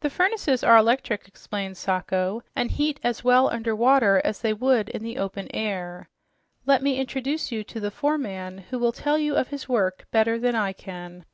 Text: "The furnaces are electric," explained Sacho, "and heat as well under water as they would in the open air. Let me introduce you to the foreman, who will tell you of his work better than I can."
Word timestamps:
"The 0.00 0.10
furnaces 0.10 0.64
are 0.64 0.76
electric," 0.76 1.28
explained 1.28 1.76
Sacho, 1.76 2.42
"and 2.56 2.72
heat 2.72 2.98
as 3.04 3.22
well 3.22 3.48
under 3.48 3.72
water 3.72 4.20
as 4.24 4.40
they 4.40 4.52
would 4.52 4.88
in 4.88 5.04
the 5.04 5.16
open 5.18 5.46
air. 5.54 6.08
Let 6.66 6.82
me 6.82 6.98
introduce 6.98 7.52
you 7.52 7.62
to 7.62 7.78
the 7.78 7.92
foreman, 7.92 8.58
who 8.72 8.80
will 8.80 8.90
tell 8.90 9.16
you 9.16 9.36
of 9.36 9.46
his 9.50 9.68
work 9.68 10.06
better 10.10 10.40
than 10.40 10.56
I 10.56 10.72
can." 10.72 11.24